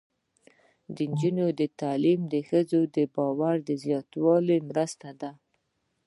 [0.95, 1.45] د نجونو
[1.81, 2.79] تعلیم د ښځو
[3.15, 5.31] باور زیاتولو مرسته ده.